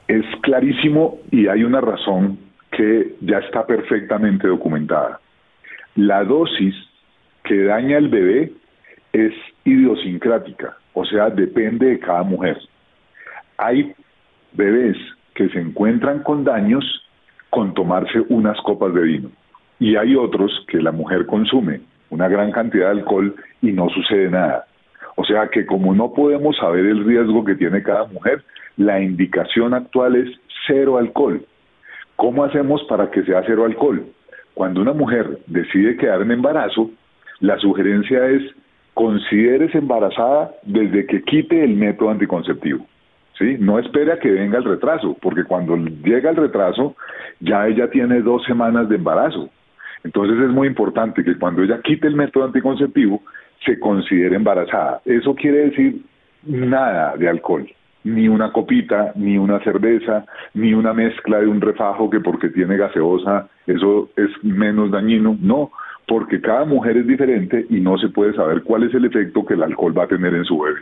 [0.08, 2.38] Es clarísimo y hay una razón
[2.70, 5.20] que ya está perfectamente documentada.
[5.94, 6.74] La dosis
[7.44, 8.52] que daña al bebé
[9.12, 9.32] es
[9.64, 12.58] idiosincrática, o sea, depende de cada mujer.
[13.64, 13.94] Hay
[14.54, 14.96] bebés
[15.34, 16.84] que se encuentran con daños
[17.48, 19.30] con tomarse unas copas de vino
[19.78, 24.28] y hay otros que la mujer consume una gran cantidad de alcohol y no sucede
[24.30, 24.66] nada.
[25.14, 28.42] O sea que como no podemos saber el riesgo que tiene cada mujer,
[28.76, 30.28] la indicación actual es
[30.66, 31.46] cero alcohol.
[32.16, 34.04] ¿Cómo hacemos para que sea cero alcohol?
[34.54, 36.90] Cuando una mujer decide quedar en embarazo,
[37.38, 38.42] la sugerencia es
[38.94, 42.86] consideres embarazada desde que quite el método anticonceptivo.
[43.38, 43.56] ¿Sí?
[43.58, 46.96] No espere a que venga el retraso, porque cuando llega el retraso,
[47.40, 49.50] ya ella tiene dos semanas de embarazo.
[50.04, 53.22] Entonces es muy importante que cuando ella quite el método anticonceptivo,
[53.64, 55.00] se considere embarazada.
[55.04, 56.02] Eso quiere decir
[56.44, 57.70] nada de alcohol,
[58.04, 62.76] ni una copita, ni una cerveza, ni una mezcla de un refajo que porque tiene
[62.76, 65.36] gaseosa, eso es menos dañino.
[65.40, 65.70] No,
[66.08, 69.54] porque cada mujer es diferente y no se puede saber cuál es el efecto que
[69.54, 70.80] el alcohol va a tener en su bebé.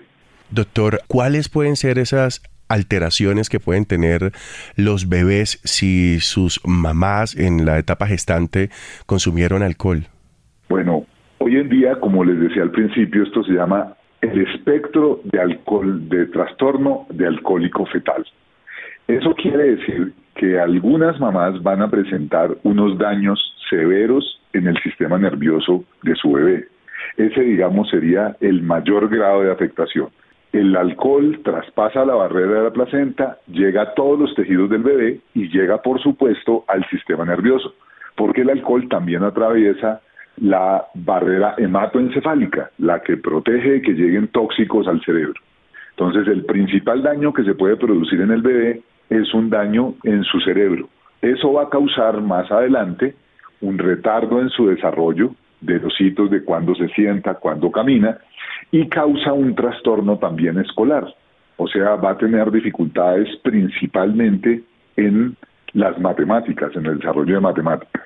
[0.52, 4.32] Doctor, ¿cuáles pueden ser esas alteraciones que pueden tener
[4.76, 8.70] los bebés si sus mamás en la etapa gestante
[9.06, 10.06] consumieron alcohol?
[10.68, 11.06] Bueno,
[11.38, 16.08] hoy en día, como les decía al principio, esto se llama el espectro de alcohol,
[16.08, 18.26] de trastorno de alcohólico fetal.
[19.06, 25.16] Eso quiere decir que algunas mamás van a presentar unos daños severos en el sistema
[25.16, 26.66] nervioso de su bebé.
[27.16, 30.08] Ese, digamos, sería el mayor grado de afectación
[30.52, 35.20] el alcohol traspasa la barrera de la placenta, llega a todos los tejidos del bebé
[35.34, 37.74] y llega, por supuesto, al sistema nervioso,
[38.16, 40.00] porque el alcohol también atraviesa
[40.38, 45.40] la barrera hematoencefálica, la que protege de que lleguen tóxicos al cerebro.
[45.90, 50.24] Entonces, el principal daño que se puede producir en el bebé es un daño en
[50.24, 50.88] su cerebro.
[51.20, 53.14] Eso va a causar más adelante
[53.60, 58.18] un retardo en su desarrollo de los hitos de cuando se sienta, cuando camina,
[58.70, 61.14] y causa un trastorno también escolar.
[61.56, 64.62] O sea, va a tener dificultades principalmente
[64.96, 65.36] en
[65.72, 68.02] las matemáticas, en el desarrollo de matemáticas.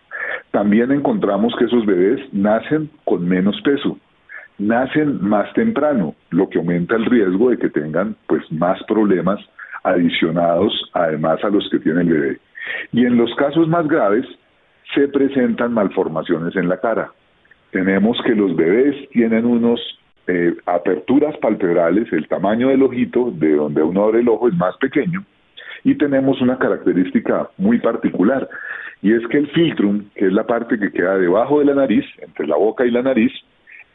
[0.51, 3.99] También encontramos que esos bebés nacen con menos peso,
[4.59, 9.41] nacen más temprano, lo que aumenta el riesgo de que tengan pues más problemas
[9.83, 12.39] adicionados además a los que tiene el bebé.
[12.93, 14.27] Y en los casos más graves
[14.95, 17.13] se presentan malformaciones en la cara.
[17.75, 19.81] Tenemos que los bebés tienen unos
[20.29, 24.77] eh, aperturas palpebrales, el tamaño del ojito, de donde uno abre el ojo, es más
[24.77, 25.25] pequeño.
[25.83, 28.49] Y tenemos una característica muy particular,
[29.03, 32.05] y es que el filtrum, que es la parte que queda debajo de la nariz,
[32.23, 33.33] entre la boca y la nariz,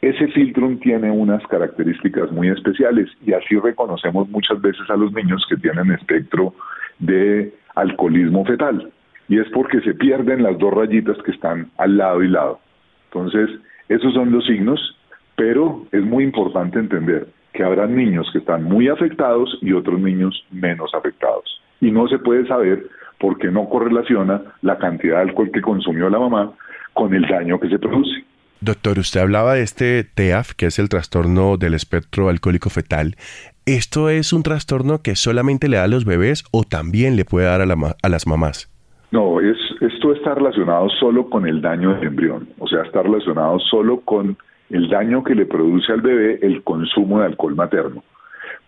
[0.02, 5.42] ese filtrum tiene unas características muy especiales y así reconocemos muchas veces a los niños
[5.48, 6.52] que tienen espectro
[6.98, 8.92] de alcoholismo fetal.
[9.30, 12.60] Y es porque se pierden las dos rayitas que están al lado y lado.
[13.06, 13.50] Entonces,
[13.90, 14.96] esos son los signos
[15.40, 20.44] pero es muy importante entender que habrá niños que están muy afectados y otros niños
[20.50, 21.62] menos afectados.
[21.80, 22.86] Y no se puede saber
[23.18, 26.52] porque no correlaciona la cantidad de alcohol que consumió la mamá
[26.92, 28.22] con el daño que se produce.
[28.60, 33.16] Doctor, usted hablaba de este TEAF, que es el trastorno del espectro alcohólico fetal.
[33.64, 37.46] ¿Esto es un trastorno que solamente le da a los bebés o también le puede
[37.46, 38.70] dar a, a las mamás?
[39.10, 43.58] No, es, esto está relacionado solo con el daño del embrión, o sea, está relacionado
[43.58, 44.36] solo con
[44.70, 48.04] el daño que le produce al bebé el consumo de alcohol materno.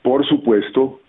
[0.02, 1.00] Por supuesto,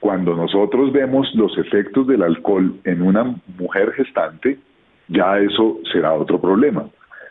[0.00, 4.58] cuando nosotros vemos los efectos del alcohol en una mujer gestante,
[5.08, 6.86] ya eso será otro problema.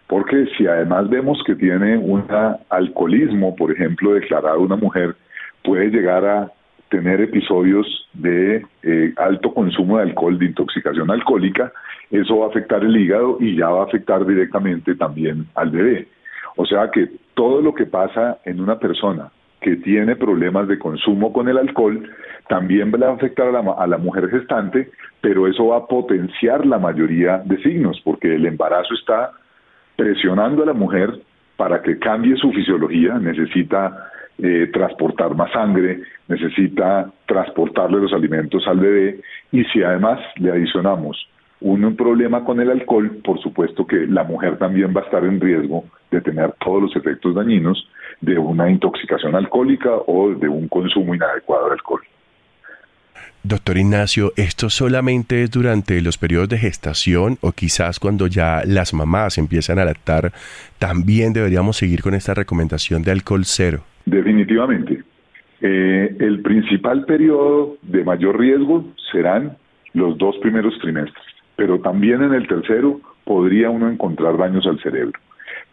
[0.08, 2.24] Porque si además vemos que tiene un
[2.70, 5.16] alcoholismo, por ejemplo, declarado una mujer,
[5.64, 6.52] puede llegar a
[6.90, 11.72] tener episodios de eh, alto consumo de alcohol, de intoxicación alcohólica,
[12.12, 16.08] eso va a afectar el hígado y ya va a afectar directamente también al bebé.
[16.56, 19.30] O sea que todo lo que pasa en una persona
[19.62, 22.10] que tiene problemas de consumo con el alcohol
[22.48, 24.90] también va a afectar a la, mujer gestante,
[25.22, 29.32] pero eso va a potenciar la mayoría de signos, porque el embarazo está
[29.96, 31.20] presionando a la mujer
[31.58, 38.80] para que cambie su fisiología, necesita eh, transportar más sangre, necesita transportarle los alimentos al
[38.80, 39.20] bebé
[39.52, 41.28] y si además le adicionamos
[41.60, 45.42] un problema con el alcohol, por supuesto que la mujer también va a estar en
[45.42, 47.90] riesgo de tener todos los efectos dañinos
[48.22, 52.02] de una intoxicación alcohólica o de un consumo inadecuado de alcohol.
[53.44, 58.94] Doctor Ignacio, ¿esto solamente es durante los periodos de gestación o quizás cuando ya las
[58.94, 60.34] mamás empiezan a lactar,
[60.80, 63.84] también deberíamos seguir con esta recomendación de alcohol cero?
[64.08, 65.04] Definitivamente.
[65.60, 69.58] Eh, el principal periodo de mayor riesgo serán
[69.94, 71.26] los dos primeros trimestres,
[71.58, 75.20] pero también en el tercero podría uno encontrar daños al cerebro.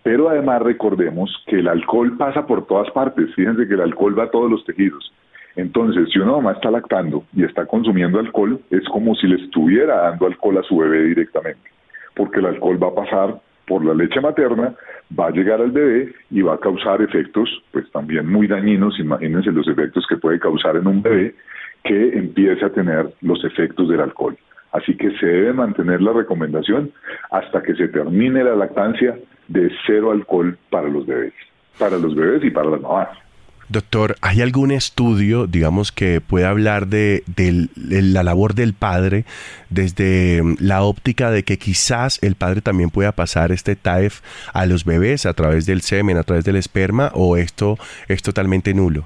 [0.02, 4.24] Pero además recordemos que el alcohol pasa por todas partes, fíjense que el alcohol va
[4.24, 5.12] a todos los tejidos.
[5.54, 10.10] Entonces, si una mamá está lactando y está consumiendo alcohol, es como si le estuviera
[10.10, 11.70] dando alcohol a su bebé directamente,
[12.16, 14.74] porque el alcohol va a pasar por la leche materna,
[15.18, 19.52] va a llegar al bebé y va a causar efectos, pues también muy dañinos, imagínense
[19.52, 21.34] los efectos que puede causar en un bebé
[21.82, 24.36] que empiece a tener los efectos del alcohol.
[24.72, 26.90] Así que se debe mantener la recomendación
[27.30, 29.16] hasta que se termine la lactancia
[29.48, 31.34] de cero alcohol para los bebés,
[31.78, 33.23] para los bebés y para las mamás.
[33.68, 37.22] Doctor, ¿hay algún estudio, digamos, que pueda hablar de,
[37.76, 39.24] la labor del padre
[39.70, 44.20] desde mm, la óptica de que quizás el padre también pueda pasar este TAEF
[44.52, 48.74] a los bebés a través del semen, a través del esperma, o esto es totalmente
[48.74, 49.04] nulo?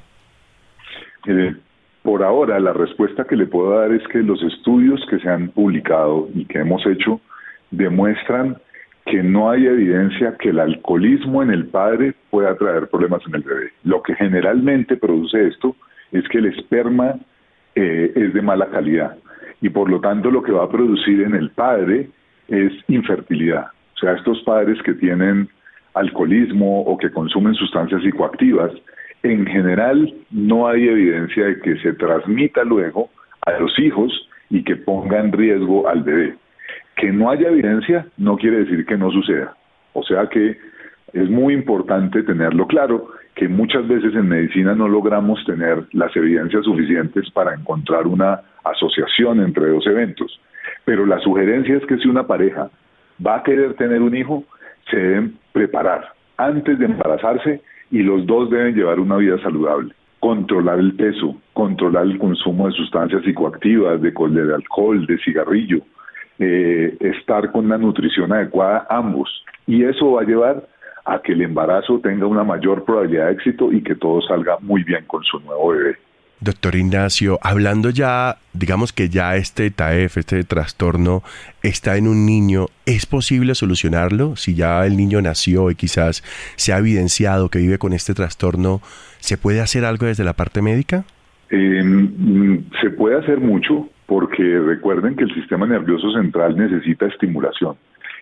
[2.02, 5.48] por ahora, la respuesta que le puedo dar es que los estudios que se han
[5.48, 7.20] publicado y que hemos hecho
[7.70, 8.56] demuestran
[9.11, 13.42] que no hay evidencia que el alcoholismo en el padre pueda traer problemas en el
[13.42, 13.70] bebé.
[13.84, 15.74] Lo que generalmente produce esto
[16.12, 17.14] es que el esperma
[17.74, 19.16] eh, es de mala calidad
[19.61, 22.11] y por lo tanto lo que va a producir en el padre
[22.48, 23.68] es infertilidad.
[23.94, 25.48] O sea, estos padres que tienen
[25.94, 28.72] alcoholismo o que consumen sustancias psicoactivas,
[29.22, 33.11] en general no hay evidencia de que se transmita luego
[33.46, 36.36] a los hijos y que ponga en riesgo al bebé.
[36.97, 39.57] Que no haya evidencia no quiere decir que no suceda.
[39.93, 40.59] O sea que
[41.12, 46.64] es muy importante tenerlo claro, que muchas veces en medicina no logramos tener las evidencias
[46.64, 50.41] suficientes para encontrar una asociación entre dos eventos.
[50.85, 52.69] Pero la sugerencia es que si una pareja
[53.25, 54.45] va a querer tener un hijo,
[54.91, 57.61] se deben preparar antes de embarazarse
[57.91, 59.95] y los dos deben llevar una vida saludable.
[60.21, 65.79] Controlar el peso, controlar el consumo de sustancias psicoactivas, de, de alcohol, de cigarrillo,
[66.39, 69.45] eh, estar con una nutrición adecuada ambos.
[69.66, 70.68] Y eso va a llevar
[71.05, 74.84] a que el embarazo tenga una mayor probabilidad de éxito y que todo salga muy
[74.84, 75.97] bien con su nuevo bebé.
[76.41, 81.22] Doctor Ignacio, hablando ya, digamos que ya este TAEF, este trastorno,
[81.62, 84.36] está en un niño, ¿es posible solucionarlo?
[84.36, 86.22] Si ya el niño nació y quizás
[86.55, 88.80] se ha evidenciado que vive con este trastorno,
[89.18, 91.05] ¿se puede hacer algo desde la parte médica?
[91.51, 97.76] Em, se puede hacer mucho porque recuerden que el sistema nervioso central necesita estimulación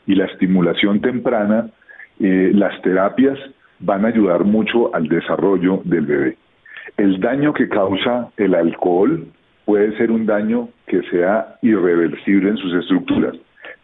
[0.05, 1.71] y la estimulación temprana,
[2.19, 3.39] eh, las terapias
[3.79, 6.37] van a ayudar mucho al desarrollo del bebé.
[6.97, 9.29] El daño que causa el alcohol
[9.65, 13.37] puede ser un daño que sea irreversible en sus estructuras,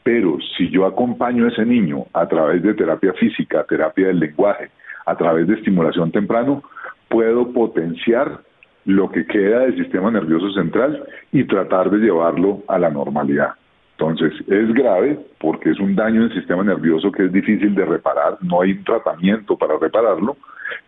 [0.03, 4.70] pero si yo acompaño a ese niño a través de terapia física, terapia del lenguaje,
[5.07, 6.64] a través de estimulación temprano,
[7.09, 8.40] puedo potenciar
[8.85, 13.55] lo que queda del sistema nervioso central y tratar de llevarlo a la normalidad.
[13.99, 17.85] Entonces, es grave porque es un daño en el sistema nervioso que es difícil de
[17.85, 20.37] reparar, no hay tratamiento para repararlo,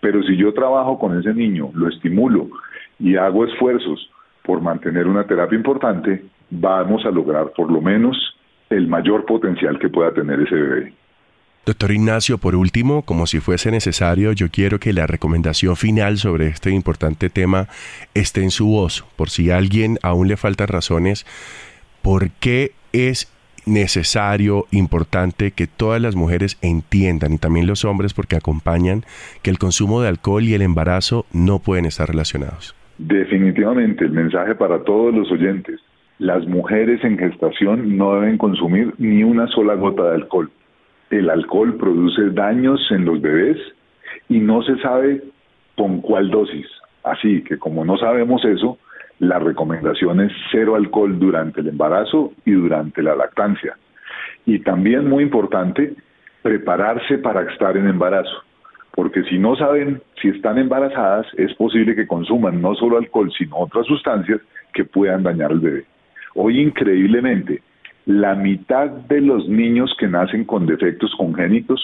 [0.01, 2.49] pero si yo trabajo con ese niño, lo estimulo
[2.99, 4.11] y hago esfuerzos
[4.43, 8.17] por mantener una terapia importante, vamos a lograr por lo menos
[8.71, 10.93] el mayor potencial que pueda tener ese bebé.
[11.67, 16.49] Doctor Ignacio, por último, como si fuese necesario, yo quiero que la recomendación final sobre
[16.49, 17.69] este importante tema
[18.13, 21.25] esté en su voz, por si a alguien aún le faltan razones,
[22.03, 23.33] ¿por qué es
[23.65, 29.05] necesario, importante que todas las mujeres entiendan y también los hombres porque acompañan
[29.41, 32.77] que el consumo de alcohol y el embarazo no pueden estar relacionados?
[32.99, 35.81] Definitivamente, el mensaje para todos los oyentes,
[36.19, 40.51] las mujeres en gestación no deben consumir ni una sola gota de alcohol
[41.11, 43.59] el alcohol produce daños en los bebés
[44.29, 45.23] y no se sabe
[45.77, 46.67] con cuál dosis.
[47.03, 48.79] Así que como no sabemos eso,
[49.19, 53.77] la recomendación es cero alcohol durante el embarazo y durante la lactancia.
[54.47, 55.95] Y también muy importante,
[56.43, 58.43] prepararse para estar en embarazo,
[58.95, 63.57] porque si no saben si están embarazadas, es posible que consuman no solo alcohol, sino
[63.57, 64.41] otras sustancias
[64.73, 65.85] que puedan dañar al bebé.
[66.35, 67.63] Hoy increíblemente,
[68.07, 71.81] la mitad de los niños que nacen con defectos congénitos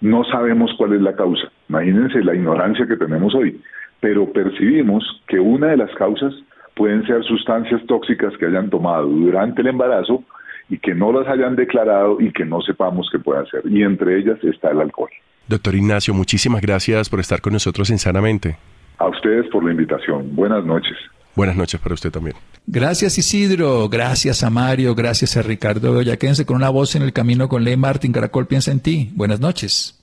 [0.00, 1.50] no sabemos cuál es la causa.
[1.68, 3.60] Imagínense la ignorancia que tenemos hoy,
[4.00, 6.32] pero percibimos que una de las causas
[6.74, 10.24] pueden ser sustancias tóxicas que hayan tomado durante el embarazo
[10.70, 13.62] y que no las hayan declarado y que no sepamos qué puede hacer.
[13.66, 15.10] Y entre ellas está el alcohol.
[15.46, 18.56] Doctor Ignacio, muchísimas gracias por estar con nosotros en Sanamente.
[18.98, 20.34] A ustedes por la invitación.
[20.34, 20.96] Buenas noches.
[21.36, 22.36] Buenas noches para usted también.
[22.66, 26.00] Gracias Isidro, gracias a Mario, gracias a Ricardo.
[26.18, 28.12] Quédense con una voz en el camino con Ley Martín.
[28.12, 29.10] Caracol piensa en ti.
[29.14, 29.99] Buenas noches.